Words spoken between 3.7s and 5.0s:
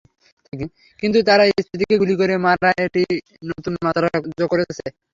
মাত্রা যোগ করেছে।